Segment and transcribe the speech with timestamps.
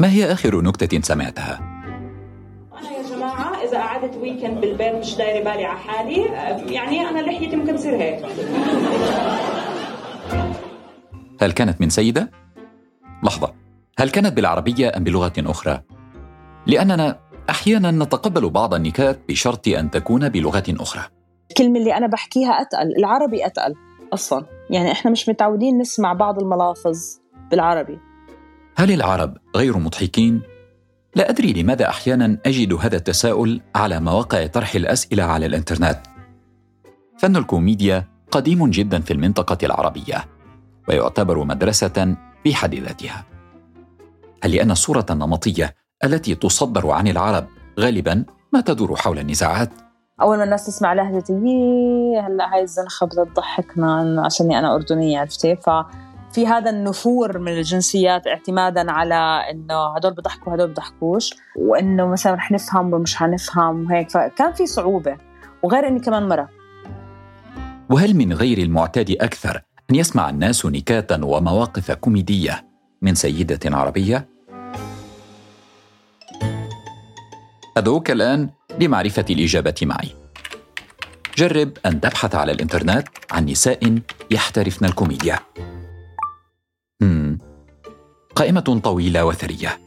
[0.00, 1.58] ما هي آخر نكتة سمعتها؟
[2.72, 6.24] أنا يا جماعة إذا قعدت ويكند بالبيت مش دايرة بالي على حالي
[6.74, 8.24] يعني أنا لحيتي ممكن تصير هيك
[11.42, 12.30] هل كانت من سيدة؟
[13.22, 13.54] لحظة
[13.98, 15.82] هل كانت بالعربية أم بلغة أخرى؟
[16.66, 17.20] لأننا
[17.50, 21.02] أحيانا نتقبل بعض النكات بشرط أن تكون بلغة أخرى
[21.50, 23.74] الكلمة اللي أنا بحكيها أتقل العربي أتقل
[24.12, 27.20] أصلا يعني إحنا مش متعودين نسمع بعض الملافظ
[27.50, 28.07] بالعربي
[28.78, 30.42] هل العرب غير مضحكين؟
[31.14, 35.98] لا أدري لماذا أحيانا أجد هذا التساؤل على مواقع طرح الأسئلة على الإنترنت.
[37.18, 40.24] فن الكوميديا قديم جدا في المنطقة العربية
[40.88, 43.24] ويعتبر مدرسة في حد ذاتها.
[44.42, 45.74] هل لأن الصورة النمطية
[46.04, 47.46] التي تصدر عن العرب
[47.80, 49.70] غالبا ما تدور حول النزاعات؟
[50.20, 51.32] أول ما الناس تسمع لهجتي
[52.26, 55.56] هلا هاي الزنخة بدها تضحكنا عشاني أنا أردنية عرفتي؟
[56.30, 62.52] ففي هذا النفور من الجنسيات اعتمادا على إنه هدول بضحكوا هدول بضحكوش وإنه مثلا رح
[62.52, 65.16] نفهم ومش حنفهم وهيك فكان في صعوبة
[65.62, 66.48] وغير إني كمان مرة
[67.90, 72.64] وهل من غير المعتاد أكثر أن يسمع الناس نكاتا ومواقف كوميدية
[73.02, 74.28] من سيدة عربية
[77.78, 78.50] أدعوك الآن
[78.80, 80.08] لمعرفة الإجابة معي.
[81.36, 83.98] جرب أن تبحث على الإنترنت عن نساء
[84.30, 85.38] يحترفن الكوميديا.
[88.38, 89.80] قائمة طويلة وثرية.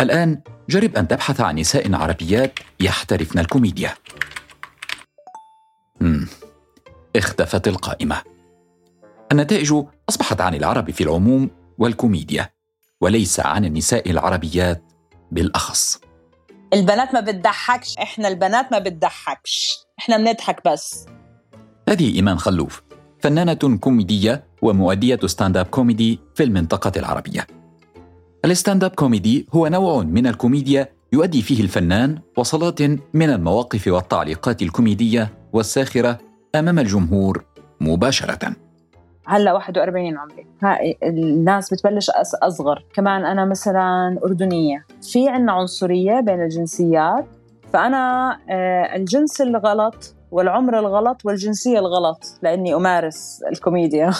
[0.00, 3.94] الآن جرب أن تبحث عن نساء عربيات يحترفن الكوميديا.
[6.00, 6.28] مم.
[7.16, 8.22] اختفت القائمة.
[9.32, 9.74] النتائج
[10.08, 12.50] أصبحت عن العرب في العموم والكوميديا
[13.00, 14.82] وليس عن النساء العربيات
[15.32, 16.00] بالأخص.
[16.72, 21.06] البنات ما بتضحكش إحنا البنات ما بتضحكش إحنا بنضحك بس
[21.88, 22.82] هذه إيمان خلوف
[23.20, 27.46] فنانة كوميدية ومؤدية stand-up comedy في المنطقة العربية
[28.44, 32.82] ال stand-up comedy هو نوع من الكوميديا يؤدي فيه الفنان وصلات
[33.14, 36.18] من المواقف والتعليقات الكوميدية والساخرة
[36.54, 37.44] أمام الجمهور
[37.80, 38.56] مباشرة.
[39.26, 40.46] هلا 41 عمري.
[40.62, 42.10] هاي الناس بتبلش
[42.42, 42.84] أصغر.
[42.94, 44.86] كمان أنا مثلا أردنية.
[45.02, 47.26] في عنا عنصرية بين الجنسيات.
[47.72, 54.10] فأنا آه، الجنس الغلط والعمر الغلط والجنسية الغلط لأني أمارس الكوميديا.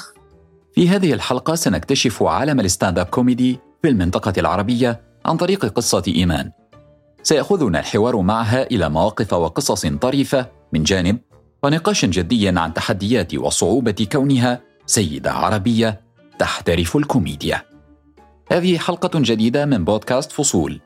[0.72, 6.50] في هذه الحلقة سنكتشف عالم ال stand-up comedy في المنطقة العربية عن طريق قصة إيمان
[7.22, 11.18] سيأخذنا الحوار معها إلى مواقف وقصص طريفة من جانب
[11.62, 16.00] ونقاش جدي عن تحديات وصعوبة كونها سيدة عربية
[16.38, 17.62] تحترف الكوميديا.
[18.52, 20.80] هذه حلقة جديدة من بودكاست فصول.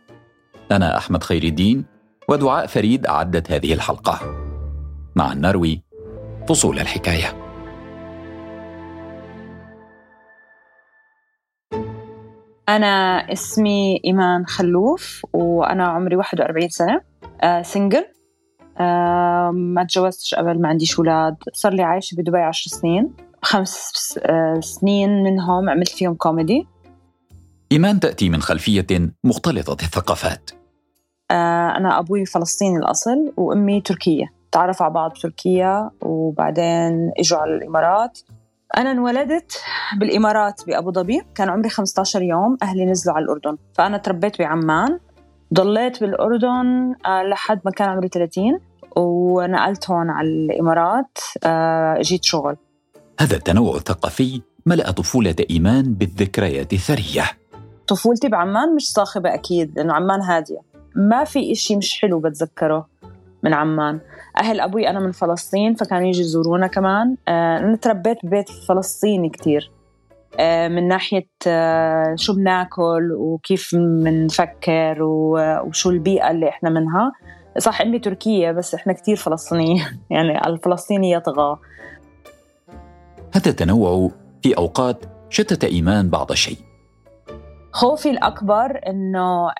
[0.72, 1.84] أنا أحمد خير الدين
[2.28, 4.20] ودعاء فريد أعدت هذه الحلقة.
[5.16, 5.82] مع النروي
[6.48, 7.52] فصول الحكاية
[12.69, 17.00] أنا اسمي إيمان خلوف وأنا عمري 41 سنة.
[17.43, 18.05] آه سنجل
[18.78, 23.15] آه ما تجوزتش قبل ما عنديش أولاد صار لي عايشة بدبي عشر سنين.
[23.43, 26.67] خمس آه، سنين منهم عملت فيهم كوميدي
[27.72, 28.87] إيمان تأتي من خلفية
[29.25, 30.51] مختلطة الثقافات.
[31.31, 34.25] آه، أنا أبوي فلسطيني الأصل وأمي تركية.
[34.53, 38.19] تعرفوا على بعض بتركيا وبعدين إجوا على الإمارات.
[38.77, 39.60] أنا انولدت
[39.99, 41.22] بالإمارات بأبو ظبي.
[41.34, 43.56] كان عمري 15 يوم أهلي نزلوا على الأردن.
[43.75, 44.99] فأنا تربيت بعمان.
[45.55, 48.60] ضليت بالأردن آه، لحد ما كان عمري 30
[48.97, 51.19] ونقلت هون على الإمارات
[52.00, 52.56] جيت شغل.
[53.21, 57.25] هذا التنوع الثقافي ملأ طفولة إيمان بالذكريات الثرية.
[57.87, 60.59] طفولتي بعمان مش صاخبة أكيد لأنه عمان هادية.
[60.97, 62.91] ما في إشي مش حلو بتذكره.
[63.42, 64.00] من عمان.
[64.38, 67.16] أهل أبوي أنا من فلسطين فكانوا يجي يزورونا كمان.
[67.28, 69.70] آه، أنا تربيت ببيت فلسطيني كتير.
[70.41, 77.12] آه، من ناحية آه، شو بناكل وكيف بنفكر وشو البيئة اللي إحنا منها.
[77.58, 79.84] صح أمي تركية بس إحنا كتير فلسطينيين.
[80.10, 81.59] يعني الفلسطيني يطغى.
[83.34, 84.10] هذا التنوع
[84.42, 86.59] في أوقات شتت إيمان بعض الشيء
[87.72, 89.50] خوفي الأكبر إنه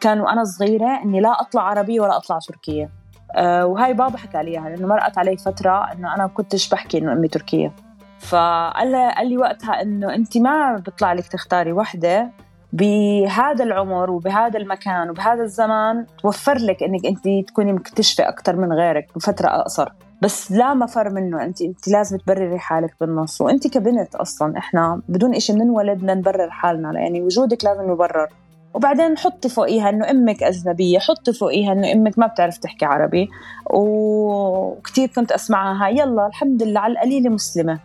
[0.00, 3.03] كان وأنا صغيرة إني لا أطلع عربية ولا أطلع تركية.
[3.38, 7.28] وهاي بابا حكى لي إياها لأنه مرقت علي فترة إنه أنا كنتش بحكي إنه أمي
[7.28, 7.72] تركية.
[8.18, 12.30] فقال قال لي وقتها إنه أنت ما بيطلع لك تختاري وحدة
[12.72, 19.06] بهذا العمر وبهذا المكان وبهذا الزمان توفر لك إنك أنت تكوني مكتشفة أكثر من غيرك
[19.16, 19.92] بفترة أقصر.
[20.22, 23.40] بس لا مفر منه انت أنت لازم تبرري حالك بالنص.
[23.40, 28.28] وأنت كبنت أصلا إحنا بدون إشي بننولد بدنا نبرر حالنا يعني وجودك لازم يبرر.
[28.74, 33.28] وبعدين حطي فوقيها إنه أمك أجنبية حطي فوقيها إنه أمك ما بتعرف تحكي عربي.
[33.70, 35.88] وكثير كنت أسمعها.
[35.88, 37.80] يلا الحمد لله على القليلة مسلمة.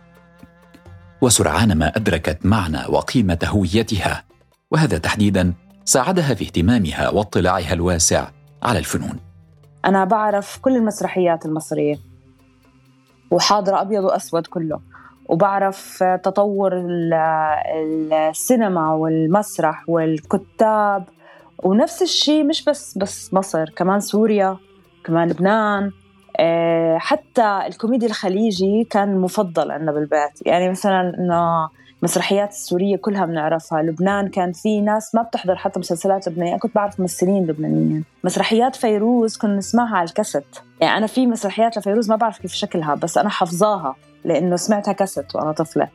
[1.22, 4.24] وسرعان ما أدركت معنى وقيمة هويتها
[4.70, 5.54] وهذا تحديدا
[5.84, 8.28] ساعدها في اهتمامها واطلاعها الواسع
[8.62, 9.16] على الفنون.
[9.84, 11.98] أنا بعرف كل المسرحيات المصرية
[13.30, 14.80] وحاضرة أبيض وأسود كله.
[15.30, 16.72] وبعرف تطور
[18.12, 21.04] السينما والمسرح والكتاب.
[21.62, 24.56] ونفس الشيء مش بس بس مصر كمان سوريا
[25.04, 25.90] كمان لبنان.
[26.36, 30.46] آه، حتى الكوميديا الخليجي كان مفضل عندنا بالبيت.
[30.46, 31.68] يعني مثلا إنه
[31.98, 33.82] المسرحيات السورية كلها بنعرفها.
[33.82, 36.58] لبنان كان في ناس ما بتحضر حتى مسلسلات لبنانية.
[36.58, 38.04] كنت بعرف ممثلين لبنانيين.
[38.24, 40.56] مسرحيات فيروز كنا نسمعها على الكاسيت.
[40.80, 43.96] يعني أنا في مسرحيات لفيروز ما بعرف كيف شكلها بس أنا حافظاها.
[44.24, 45.88] لأنه سمعتها كاسيت وأنا طفلة.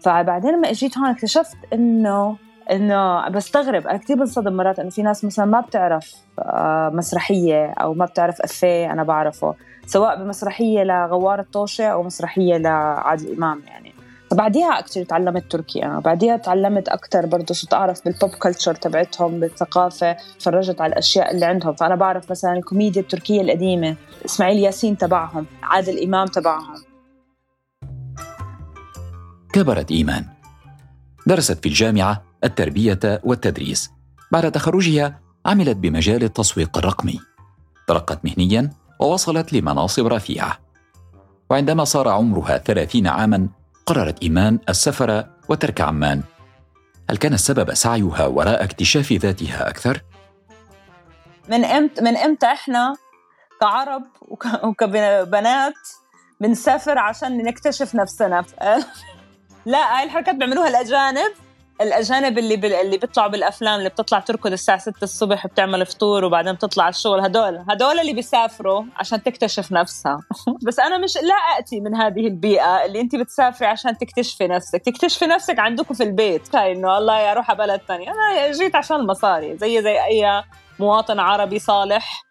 [0.00, 2.36] فبعدين لما إجيت هون اكتشفت إنه
[2.70, 3.86] إنه بستغرب.
[3.86, 8.40] أنا كثير بنصدم مرات إنه في ناس مثلا ما بتعرف آه، مسرحية أو ما بتعرف
[8.40, 9.54] أفيه أنا بعرفه.
[9.86, 13.94] سواء بمسرحية لغوار الطوشة أو مسرحية لعادل إمام يعني.
[14.30, 16.00] فبعديها أكثر تعلمت تركي أنا.
[16.00, 20.16] بعديها تعلمت أكثر برضه صرت اعرف بالبوب كلتشر تبعتهم بالثقافة.
[20.38, 21.74] تفرجت على الأشياء اللي عندهم.
[21.74, 26.87] فأنا بعرف مثلا الكوميديا التركية القديمة إسماعيل ياسين تبعهم عادل إمام تبعهم.
[29.52, 30.24] كبرت إيمان.
[31.26, 33.90] درست في الجامعة التربية والتدريس.
[34.32, 37.20] بعد تخرجها عملت بمجال التسويق الرقمي.
[37.86, 40.58] ترقت مهنيا ووصلت لمناصب رفيعة.
[41.50, 43.48] وعندما صار عمرها ثلاثين عاما
[43.86, 46.22] قررت إيمان السفر وترك عمان.
[47.10, 50.02] هل كان السبب سعيها وراء اكتشاف ذاتها أكثر؟
[51.48, 52.94] من إمتى من إمتى إحنا
[53.60, 54.02] كعرب
[54.62, 55.74] وكبنات
[56.40, 58.44] بنسافر عشان نكتشف نفسنا؟
[59.66, 61.32] لا هاي الحركات بيعملوها الأجانب.
[61.80, 62.72] الأجانب اللي بال...
[62.72, 67.64] اللي بيطلعوا بالأفلام اللي بتطلع تركض الساعة 6 الصبح بتعمل فطور وبعدين بتطلع الشغل هدول
[67.68, 70.20] هدول اللي بيسافروا عشان تكتشف نفسها.
[70.66, 74.82] بس أنا مش لا أتي من هذه البيئة اللي انت بتسافري عشان تكتشفي نفسك.
[74.82, 76.56] تكتشفي نفسك عندكم في البيت.
[76.56, 80.42] هاي إنه الله يا أروح على بلد ثاني أنا جيت عشان المصاري زي زي أي
[80.78, 82.24] مواطن عربي صالح.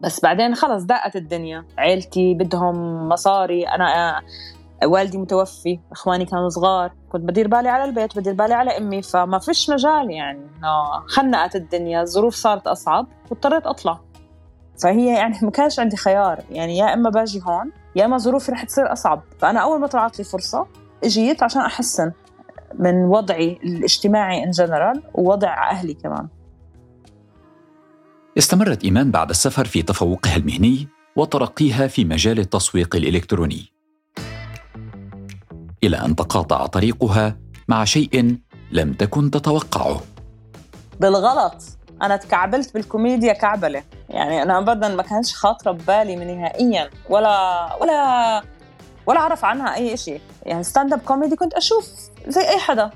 [0.00, 1.64] بس بعدين خلص دقت الدنيا.
[1.78, 3.68] عيلتي بدهم مصاري.
[3.68, 4.20] أنا
[4.84, 9.38] والدي متوفي إخواني كانوا صغار كنت بدير بالي على البيت بدير بالي على أمي فما
[9.38, 14.00] فيش مجال يعني إنه خنقت الدنيا الظروف صارت أصعب واضطريت أطلع.
[14.82, 18.64] فهي يعني ما كانش عندي خيار يعني يا إما باجي هون يا إما ظروفي رح
[18.64, 19.22] تصير أصعب.
[19.38, 20.66] فأنا أول ما طلعت لي فرصة
[21.04, 22.12] إجيت عشان أحسن
[22.74, 26.28] من وضعي الاجتماعي ان جنرال ووضع أهلي كمان.
[28.38, 33.77] استمرت إيمان بعد السفر في تفوقها المهني وترقيها في مجال التسويق الإلكتروني.
[35.84, 37.36] إلى أن تقاطع طريقها
[37.68, 38.38] مع شيء
[38.72, 40.00] لم تكن تتوقعه.
[41.00, 41.54] بالغلط.
[42.02, 43.82] أنا تكعبلت بالكوميديا كعبلة.
[44.08, 48.42] يعني أنا ابدا ما كانش خاطرة ببالي نهائيا ولا ولا
[49.06, 51.90] ولا أعرف عنها أي شيء يعني stand-up comedy كنت أشوف
[52.28, 52.90] زي أي حدا.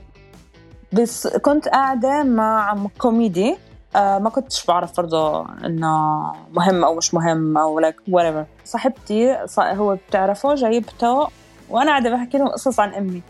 [0.93, 3.57] بس كنت قاعدة مع كوميدي
[3.97, 9.97] آه ما كنتش بعرف برضه إنه مهم أو مش مهم أو لايك like صاحبتي هو
[10.09, 11.29] بتعرفه؟ جايبته
[11.73, 13.23] وأنا قاعدة بحكي لهم قصص عن أمي.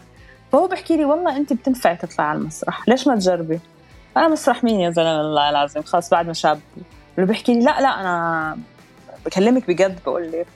[0.52, 3.60] فهو بحكي لي والله انت بتنفعي تطلعي على المسرح ليش ما تجربي؟
[4.16, 6.60] أنا مسرح مين يا زلمة؟ الله العظيم خلص بعد ما شاب.
[7.18, 8.58] اللي بيحكي لي لا لا أنا
[9.26, 10.46] بكلمك بجد بقول لك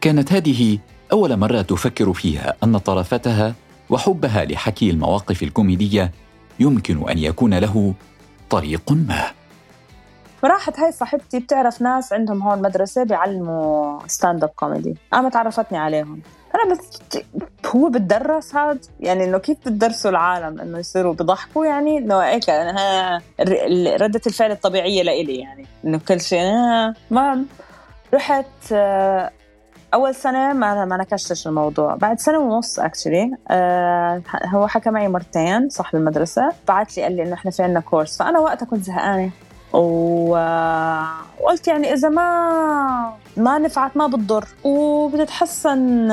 [0.00, 0.78] كانت هذه
[1.12, 3.54] أول مرة تفكر فيها أن طرفتها
[3.90, 6.12] وحبها لحكي المواقف الكوميدية
[6.60, 7.94] يمكن أن يكون له
[8.50, 9.22] طريق ما.
[10.42, 16.20] فراحت هاي صاحبتي بتعرف ناس عندهم هون مدرسة بيعلموا stand-up comedy قامت عرفتني عليهم.
[16.54, 17.00] أنا بس
[17.66, 23.20] هو بتدرس هذا يعني إنه كيف بتدرسوا العالم؟ إنه يصيروا بيضحكوا يعني؟ إنه هيك أنا
[23.96, 25.66] ردة الفعل الطبيعية لإلي يعني.
[25.84, 26.42] إنه كل شيء
[27.10, 27.44] ما
[28.14, 29.30] رحت آه،
[29.94, 31.94] أول سنة ما ما نكشتش الموضوع.
[31.94, 37.22] بعد سنة ونص actually أه هو حكى معي مرتين صاحب المدرسة بعث لي قال لي
[37.22, 39.30] إنه إحنا في عندنا course فأنا وقتها كنت زهقانة.
[39.78, 44.44] وقلت يعني إذا ما ما نفعت ما بتضر.
[44.64, 46.08] وبتتحسن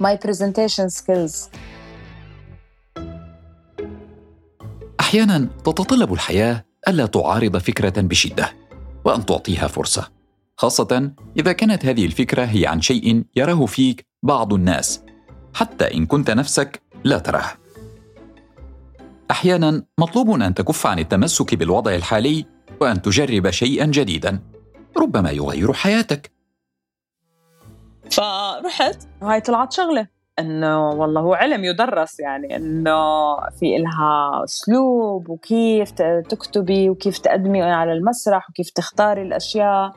[0.00, 1.48] my presentation skills
[5.00, 8.52] أحيانا تتطلب الحياة ألا تعارض فكرة بشدة
[9.04, 10.10] وأن تعطيها فرصة
[10.56, 15.00] خاصة إذا كانت هذه الفكرة هي عن شيء يراه فيك بعض الناس
[15.54, 17.50] حتى إن كنت نفسك لا تراه.
[19.30, 24.40] أحيانا مطلوب أن تكف عن التمسك بالوضع الحالي وأن تجرب شيئا جديدا.
[24.96, 26.30] ربما يغير حياتك.
[28.10, 29.08] فرحت.
[29.22, 30.06] وهي طلعت شغلة.
[30.38, 35.90] إنه والله هو علم يدرس يعني إنه في إلها أسلوب وكيف
[36.28, 39.92] تكتبي وكيف تقدمي على المسرح وكيف تختاري الأشياء.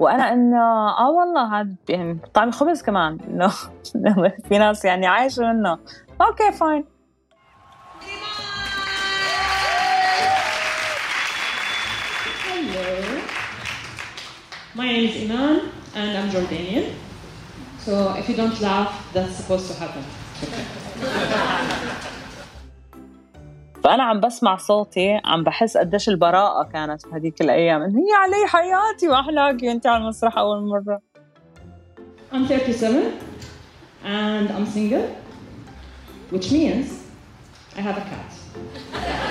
[0.00, 3.18] وأنا إنه آه والله هذا يعني طعم خبز كمان.
[3.28, 3.48] إنه
[4.48, 5.78] في ناس يعني عايشة منه
[6.20, 6.84] okay fine
[14.80, 15.60] My name is Iman
[15.94, 16.86] and I'm Jordanian.
[17.84, 20.02] So if you don't laugh, that's supposed to happen.
[23.84, 28.46] فأنا عم بسمع صوتي عم بحس قديش البراءة كانت في هذيك الأيام إن هي علي
[28.46, 31.00] حياتي ما أحلاكي وأنت على المسرح أول مرة
[32.32, 33.12] I'm 37
[34.04, 35.16] and I'm single,
[36.30, 37.04] which means
[37.76, 39.29] I have a cat.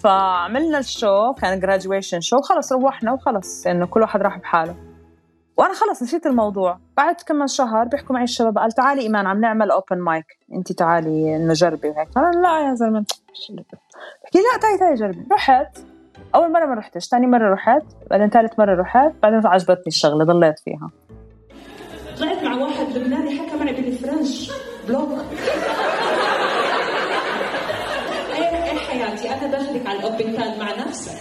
[0.00, 4.74] فعملنا ال show كان graduation show خلص روحنا وخلص إنه كل واحد راح بحاله.
[5.56, 6.78] وأنا خلص نسيت الموضوع.
[6.96, 10.72] بعد كم من شهر بيحكوا معي الشباب قال تعالي إيمان عم نعمل open mic أنت
[10.72, 12.08] تعالي تجربي وهيك.
[12.16, 13.04] أنا لا يا زلمة.
[14.24, 15.26] بحكي لا تعالي تعالي جربي.
[15.32, 15.78] رحت.
[16.34, 20.58] أول مرة ما رحتش ثاني مرة رحت بعدين ثالث مرة رحت بعدين عجبتني الشغلة ضليت
[20.58, 20.90] فيها.
[22.18, 24.52] طلعت مع واحد لبناني حكى معي بالفرنش.
[24.88, 25.08] بلوك
[29.32, 31.18] أنا داخلك على الأوبن مع نفسك.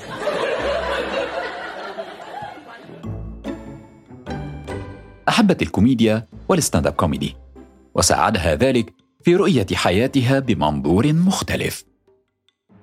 [5.30, 7.36] أحبت الكوميديا والستاند أب كوميدي
[7.96, 11.86] وساعدها ذلك في رؤية حياتها بمنظور مختلف.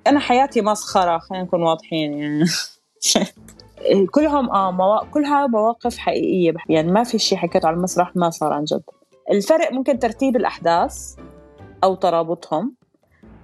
[0.07, 2.45] أنا حياتي مسخرة خلينا نكون واضحين يعني.
[4.11, 5.05] كلهم آه موا...
[5.05, 6.53] كلها مواقف حقيقية.
[6.69, 8.83] يعني ما في شيء حكيته على المسرح ما صار عن جد.
[9.31, 11.15] الفرق ممكن ترتيب الأحداث
[11.83, 12.76] أو ترابطهم.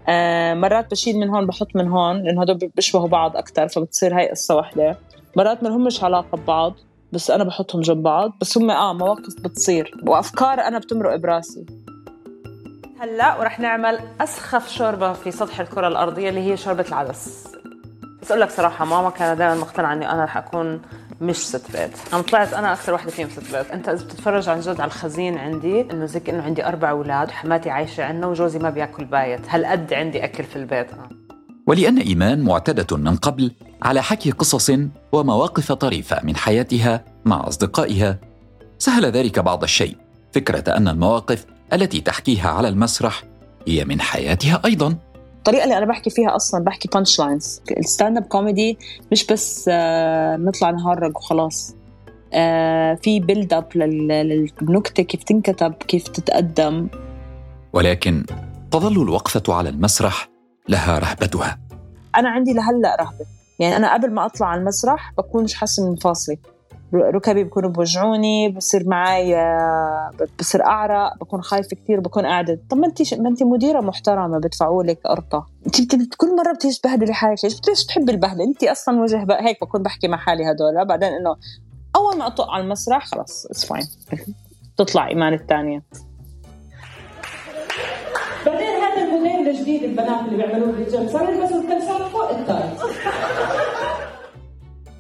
[0.10, 4.30] آه مرات بشيل من هون بحط من هون لأنه هدول بيشبهوا بعض أكثر فبتصير هاي
[4.30, 4.98] قصة واحدة
[5.36, 6.74] مرات ما لهمش علاقة ببعض
[7.14, 8.34] بس أنا بحطهم جنب بعض.
[8.42, 11.66] بس هم آه مواقف بتصير وأفكار أنا بتمرق براسي.
[13.00, 17.48] هلأ ورح نعمل أسخف شوربة في سطح الكرة الأرضية اللي هي شوربة العدس.
[18.22, 20.82] بس أقول لك صراحة ماما كانت دائما مقتنعة إني أنا رح أكون
[21.24, 24.60] مش ست بيت أنا طلعت أنا أكثر وحدة فيهم ست بيت أنت إذا بتتفرج عن
[24.60, 28.70] جد على الخزين عندي إنه زي انه عندي أربع أولاد وحماتي عايشة عنا وجوزي ما
[28.70, 29.50] بيأكل بايت.
[29.50, 30.88] هالقد عندي أكل في البيت.
[30.94, 31.10] أنا.
[31.68, 33.52] ولأن إيمان معتادة من قبل
[33.82, 34.72] على حكي قصص
[35.12, 38.20] ومواقف طريفة من حياتها مع أصدقائها.
[38.78, 39.98] سهل ذلك بعض الشيء.
[40.34, 43.24] فكرة أن المواقف التي تحكيها على المسرح
[43.68, 44.98] هي من حياتها أيضا.
[45.44, 48.78] الطريقة اللي أنا بحكي فيها أصلا بحكي punch lines ال stand-up comedy
[49.12, 51.76] مش بس آه، نطلع نهرج وخلاص.
[52.34, 56.88] آه، في build up للنكتة كيف تنكتب كيف تتقدم.
[57.74, 58.26] ولكن
[58.72, 60.30] تظل الوقفة على المسرح
[60.70, 61.60] لها رهبتها.
[62.18, 63.26] أنا عندي لهلأ رهبة.
[63.60, 66.38] يعني أنا قبل ما أطلع على المسرح بكون مش حاسة بمفاصلي
[66.94, 69.36] ركبي بكونوا بوجعوني بصير معي
[70.40, 72.60] بصير أعرق بكون خايفة كثير بكون قاعدة.
[72.70, 75.46] طب ما انت ما انت مديرة محترمة بدفعوا لك قرطة.
[75.66, 77.44] انت كل مرة بتيجي تبهدلي حالك.
[77.44, 80.86] ليش بتيجي تحبي البهدلة؟ انت أصلا وجه هيك بكون بحكي مع حالي هدول.
[80.86, 81.36] بعدين إنه
[81.96, 83.88] أول ما أطق على المسرح خلص it's fine
[84.78, 85.84] تطلع إيمان الثانية.
[88.46, 92.80] بعدين هذا الموديل الجديد البنات اللي بيعملوه بالجيم صار يلبسوا الكلسات فوق ال tight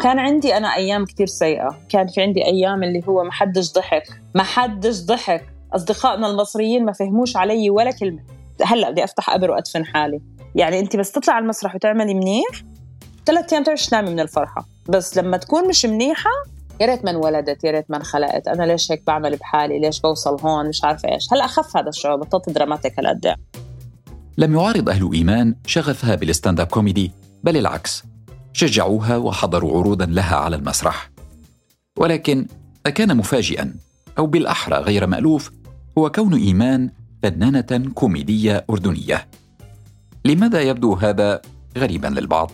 [0.03, 1.77] كان عندي أنا أيام كثير سيئة.
[1.89, 4.03] كان في عندي أيام اللي هو ما حدش ضحك.
[4.35, 5.45] ما حدش ضحك.
[5.73, 8.19] أصدقائنا المصريين ما فهموش علي ولا كلمة.
[8.63, 10.21] هلأ بدي أفتح قبر وأدفن حالي.
[10.55, 12.63] يعني أنت بس تطلع على المسرح وتعملي منيح
[13.25, 14.65] ثلاث أيام تعرفش تنامي من الفرحة.
[14.89, 16.31] بس لما تكون مش منيحة
[16.81, 18.47] يا ريت ما انولدت يا ريت ما انخلقت.
[18.47, 21.33] أنا ليش هيك بعمل بحالي؟ ليش بوصل هون؟ مش عارفة إيش.
[21.33, 22.15] هلأ اخف هذا الشعور.
[22.15, 23.35] بطلت dramatic هالقد
[24.37, 27.11] لم يعارض أهل إيمان شغفها بال stand-up comedy
[27.43, 28.12] بل العكس.
[28.53, 31.09] شجعوها وحضروا عروضا لها على المسرح.
[31.97, 32.47] ولكن
[32.85, 33.75] ما كان مفاجئا
[34.17, 35.51] أو بالأحرى غير مألوف
[35.97, 36.89] هو كون إيمان
[37.23, 39.27] فنانة كوميدية أردنية.
[40.25, 41.41] لماذا يبدو هذا
[41.77, 42.51] غريبا للبعض؟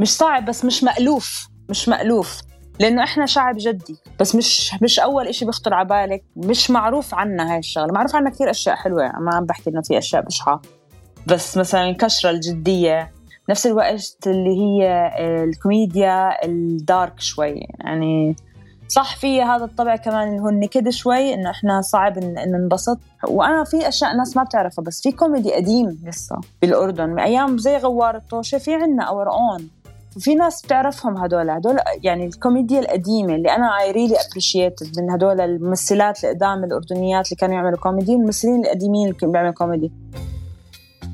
[0.00, 2.40] مش صعب بس مش مألوف مش مألوف.
[2.80, 6.24] لأنه إحنا شعب جدي بس مش مش أول إشي بيخطر على بالك.
[6.36, 7.92] مش معروف عنا هاي الشغلة.
[7.92, 9.12] معروف عنا كثير أشياء حلوة.
[9.20, 10.62] ما عم بحكي إنه في أشياء بشعه
[11.26, 13.12] بس مثلا الكشرة الجدية
[13.50, 15.10] نفس الوقت اللي هي
[15.44, 17.66] الكوميديا ال dark شوي.
[17.80, 18.36] يعني
[18.88, 22.98] صح في هذا الطبع كمان اللي هو النكد شوي إنه إحنا صعب ننبسط.
[23.28, 27.76] وأنا في أشياء الناس ما بتعرفها بس في كوميدي قديم لسه بالأردن من أيام زي
[27.76, 29.68] غوار الطوشة في عنا our own
[30.18, 31.50] في ناس بتعرفهم هدول.
[31.50, 37.36] هدول يعني الكوميديا القديمة اللي أنا I really appreciated من هدول الممثلات القدام الأردنيات اللي
[37.36, 39.92] كانوا يعملوا كوميدي الممثلين القديمين اللي كانوا بيعملوا كوميدي.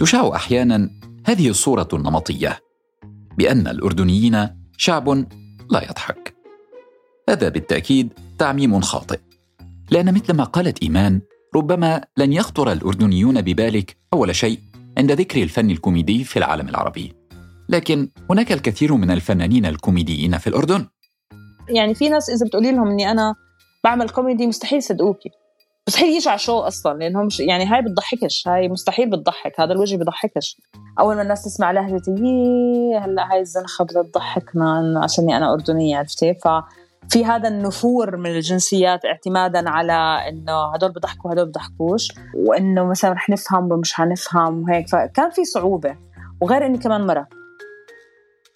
[0.01, 0.91] تشاع أحيانا
[1.27, 2.59] هذه الصورة النمطية
[3.39, 5.09] بأن الأردنيين شعب
[5.71, 6.37] لا يضحك.
[7.29, 9.19] هذا بالتأكيد تعميم خاطئ.
[9.91, 11.21] لأن مثل ما قالت إيمان
[11.57, 14.61] ربما لن يخطر الأردنيون ببالك أول شيء
[14.99, 17.13] عند ذكر الفن الكوميدي في العالم العربي.
[17.69, 20.87] لكن هناك الكثير من الفنانين الكوميديين في الأردن.
[21.69, 23.35] يعني في ناس إذا بتقولي لهم إني أنا
[23.85, 25.31] بعمل كوميدي مستحيل يصدقوكي
[25.89, 29.97] مستحيل يجي على شو أصلا لانهم مش يعني هاي بتضحكش هاي مستحيل بتضحك هذا الوجه
[29.97, 30.61] بضحكش
[30.99, 32.11] أول ما الناس تسمع لهجتي
[33.05, 39.71] هلا هاي الزنخه بدها تضحكنا عشاني أنا اردنيه عرفتي ففي هذا النفور من الجنسيات اعتمادا
[39.71, 45.45] على انه هدول بضحكوا هدول بضحكوش وانه مثلا رح نفهم ومش حنفهم وهيك فكان في
[45.45, 45.97] صعوبه
[46.41, 47.29] وغير اني كمان مره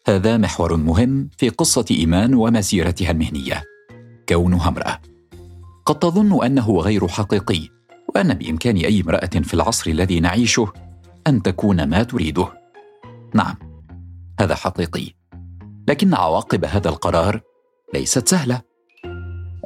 [0.08, 3.62] هذا محور مهم في قصه ايمان ومسيرتها المهنيه
[4.28, 5.09] كونها امراه
[5.90, 7.68] قد تظن أنه غير حقيقي
[8.14, 10.72] وان بإمكان أي امرأة في العصر الذي نعيشه
[11.26, 12.46] أن تكون ما تريده.
[13.34, 13.54] نعم
[14.40, 15.10] هذا حقيقي.
[15.88, 17.40] لكن عواقب هذا القرار
[17.94, 18.60] ليست سهلة.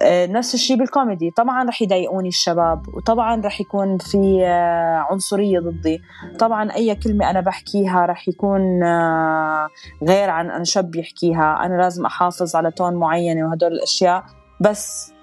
[0.02, 1.30] آه، نفس الشيء بالكوميدي.
[1.36, 6.00] طبعا رح يضايقوني الشباب وطبعا رح يكون في آه، عنصرية ضدي.
[6.38, 9.68] طبعا أي كلمة أنا بحكيها رح يكون آه،
[10.02, 11.58] غير عن أن شاب يحكيها.
[11.64, 14.24] أنا لازم أحافظ على تون معينة وهدول الأشياء.
[14.60, 15.13] بس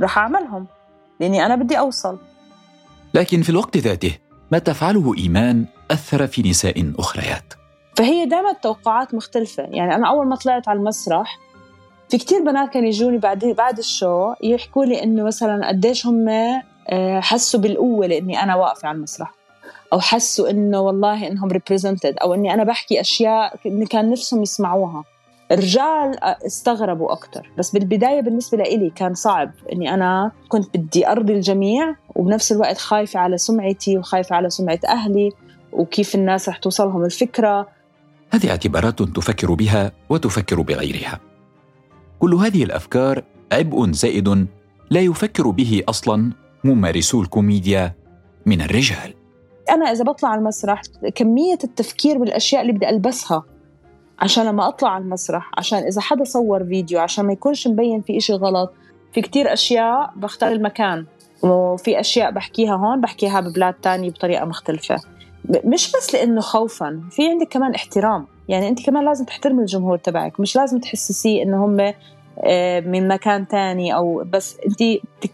[0.00, 0.66] رح أعملهم
[1.20, 2.18] لأني أنا بدي أوصل.
[3.14, 4.12] لكن في الوقت ذاته
[4.50, 7.54] ما تفعله إيمان أثر في نساء أخريات؟
[7.96, 9.62] فهي دائما التوقعات مختلفة.
[9.62, 11.38] يعني أنا أول ما طلعت على المسرح
[12.08, 16.28] في كتير بنات كانوا يجوني بعد بعد الشو يحكوا لي إنه مثلا قديش هم
[16.88, 19.34] آه، حسوا بالقوة لإني أنا واقفة على المسرح.
[19.92, 25.04] أو حسوا إنه والله إنهم ريبريزنتد أو إني أنا بحكي أشياء إن كان نفسهم يسمعوها.
[25.50, 27.50] الرجال استغربوا أكتر.
[27.58, 33.20] بس بالبداية بالنسبة لإلي كان صعب إني أنا كنت بدي أرضي الجميع وبنفس الوقت خايفة
[33.20, 35.32] على سمعتي وخايفة على سمعة أهلي
[35.72, 37.68] وكيف الناس رح توصلهم الفكرة.
[38.30, 41.20] هذه اعتبارات تفكر بها وتفكر بغيرها.
[42.18, 44.46] كل هذه الأفكار عبء زائد
[44.90, 46.32] لا يفكر به أصلا
[46.64, 47.94] ممارسو الكوميديا
[48.46, 49.14] من الرجال.
[49.70, 50.82] أنا إذا بطلع على المسرح
[51.14, 53.44] كمية التفكير بالأشياء اللي بدي ألبسها
[54.20, 58.16] عشان لما أطلع على المسرح عشان إذا حدا صور فيديو عشان ما يكونش مبين في
[58.16, 58.72] إشي غلط
[59.12, 61.06] في كتير أشياء بختار المكان.
[61.42, 64.96] وفي أشياء بحكيها هون بحكيها ببلاد تانية بطريقة مختلفة.
[65.64, 68.26] مش بس لإنه خوفا في عندك كمان احترام.
[68.48, 71.92] يعني أنت كمان لازم تحترم الجمهور تبعك مش لازم تحسسيه إنه هم
[72.44, 74.56] آه، من مكان تاني أو بس.
[74.66, 74.82] أنت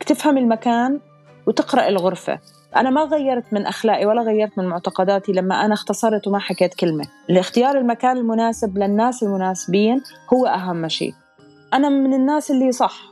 [0.06, 1.00] تفهم المكان
[1.46, 2.38] وتقرا الغرفة.
[2.80, 7.04] أنا ما غيرت من اخلاقي ولا غيرت من معتقداتي لما أنا اختصرت وما حكيت كلمة.
[7.30, 10.02] الاختيار المكان المناسب للناس المناسبين
[10.34, 11.14] هو أهم شيء.
[11.74, 13.02] أنا من الناس اللي صح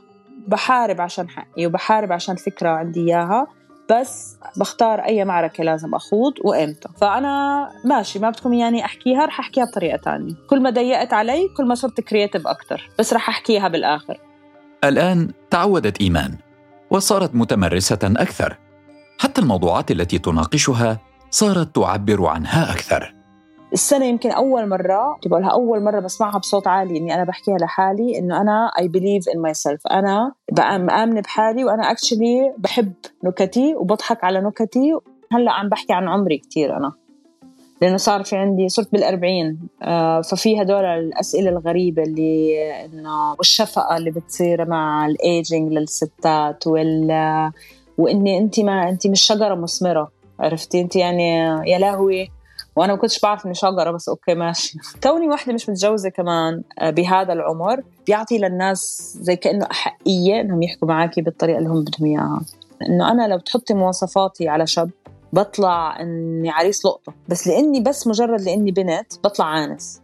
[0.47, 3.47] بحارب عشان حقي وبحارب عشان فكرة عندي إياها
[3.91, 6.89] بس بختار أي معركة لازم أخوض وإمتى.
[7.01, 10.33] فأنا ماشي ما بدكم يعني أحكيها رح أحكيها بطريقة تانية.
[10.49, 14.19] كل ما ضيقت علي كل ما صرت كرييتيف أكثر بس رح أحكيها بالآخر.
[14.83, 16.37] الآن تعودت إيمان
[16.89, 18.64] وصارت متمرسة أكثر.
[19.19, 20.99] حتى الموضوعات التي تناقشها
[21.29, 23.15] صارت تعبر عنها أكثر.
[23.73, 28.41] السنة يمكن أول مرة بقولها أول مرة بسمعها بصوت عالي إني أنا بحكيها لحالي إنه
[28.41, 29.91] أنا I believe in myself.
[29.91, 34.97] أنا مآمنة بحالي وأنا actually بحب نكتي وبضحك على نكتي.
[35.31, 36.91] هلأ عم بحكي عن عمري كتير أنا.
[37.81, 39.59] لأنه صار في عندي صرت بالأربعين.
[39.83, 47.11] آه، ففي هدول الأسئلة الغريبة اللي إنه والشفقة اللي بتصير مع الإيجينج للستات وال
[47.97, 51.37] وإني أنت ما أنت مش شجرة مثمرة عرفتي؟ أنت يعني
[51.71, 52.31] يا لهوي.
[52.75, 54.77] وأنا ما كنتش بعرف إني شجرة بس okay ماشي.
[55.03, 60.87] كوني واحدة مش متجوزة كمان آه، بهذا العمر بيعطي للناس زي كأنه أحقية إنهم يحكوا
[60.87, 62.41] معك بالطريقة اللي هم بدهم إياها.
[62.89, 64.89] انه أنا لو تحطي مواصفاتي على شاب
[65.33, 67.13] بطلع إني عريس لقطة.
[67.29, 70.01] بس لأني بس مجرد لأني بنت بطلع عانس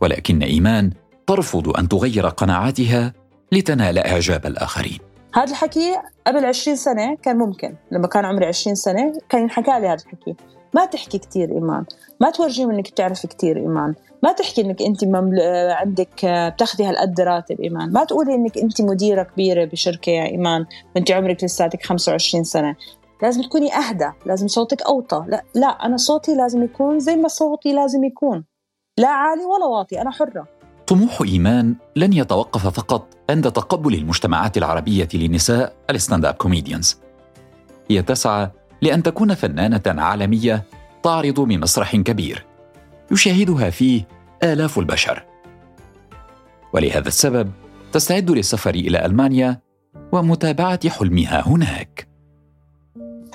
[0.00, 0.90] ولكن إيمان
[1.26, 3.12] ترفض أن تغير قناعاتها
[3.52, 5.09] لتنال إعجاب الآخرين.
[5.34, 7.74] هذا الحكي قبل 20 سنة كان ممكن.
[7.90, 10.34] لما كان عمري 20 سنة كان ينحكى لي هذا الحكي.
[10.74, 11.84] ما تحكي كتير إيمان.
[12.20, 13.94] ما تورجيهم إنك بتعرفي كتير إيمان.
[14.22, 15.40] ما تحكي إنك أنت ممل...
[15.70, 17.92] عندك بتاخذي هالقد راتب إيمان.
[17.92, 20.66] ما تقولي إنك أنت مديرة كبيرة بشركة يا إيمان
[20.96, 22.76] وأنت عمرك لساتك 25 سنة.
[23.22, 24.10] لازم تكوني أهدى.
[24.26, 25.24] لازم صوتك أوطى.
[25.28, 28.44] لا, لا أنا صوتي لازم يكون زي ما صوتي لازم يكون.
[28.98, 30.00] لا عالي ولا واطي.
[30.00, 30.59] أنا حرة.
[30.90, 36.98] طموح إيمان لن يتوقف فقط عند تقبل المجتمعات العربية للنساء ال stand-up comedians
[37.90, 38.50] هي تسعى
[38.82, 40.64] لأن تكون فنانة عالمية
[41.02, 42.46] تعرض من مسرح كبير
[43.10, 44.08] يشاهدها فيه
[44.42, 45.24] آلاف البشر.
[46.72, 47.50] ولهذا السبب
[47.92, 49.60] تستعد للسفر إلى ألمانيا
[50.12, 52.09] ومتابعة حلمها هناك.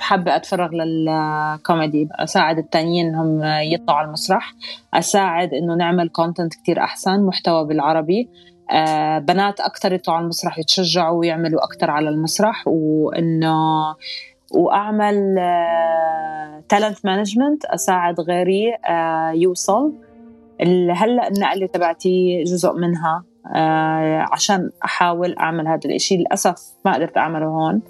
[0.06, 2.08] حابة أتفرغ للكوميدي.
[2.12, 4.54] أساعد التانيين إنهم يطلعوا على المسرح.
[4.94, 8.28] أساعد إنه نعمل content كتير أحسن محتوى بالعربي.
[8.70, 12.62] آه، بنات أكتر يطلعوا على المسرح يتشجعوا ويعملوا أكتر على المسرح.
[12.66, 13.56] وإنه
[14.54, 15.14] وأعمل
[16.68, 19.92] talent آه، management أساعد غيري آه، يوصل.
[20.90, 23.24] هلأ النقلة تبعتي جزء منها
[24.32, 27.82] عشان أحاول أعمل هذا الشيء للأسف ما قدرت أعمله هون.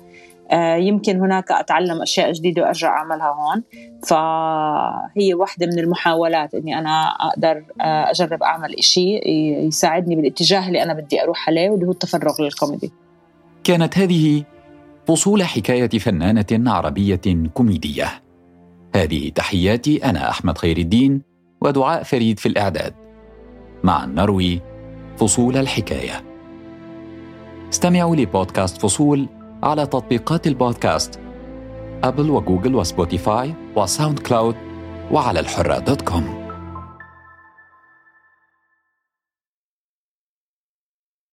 [0.76, 3.62] يمكن هناك أتعلم أشياء جديدة وأرجع أعملها هون.
[4.06, 9.20] فهي واحدة من المحاولات أني أنا أقدر آه، أجرب أعمل إشي
[9.66, 12.92] يساعدني بالاتجاه اللي أنا بدي أروح عليه واللي هو التفرغ للكوميدي.
[13.64, 14.44] كانت هذه
[15.06, 18.08] فصول حكاية فنانة عربية كوميدية.
[18.94, 21.22] هذه تحياتي أنا أحمد خير الدين
[21.60, 22.94] ودعاء فريد في الإعداد.
[23.84, 24.60] معا نروي
[25.16, 26.24] فصول الحكاية.
[27.70, 29.28] استمعوا لبودكاست فصول
[29.62, 31.20] على تطبيقات البودكاست
[32.04, 34.54] أبل وجوجل وسبوتيفاي وساوند كلاود
[35.12, 36.45] وعلى الحرة dot com.